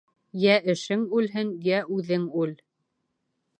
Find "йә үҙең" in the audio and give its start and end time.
1.71-2.27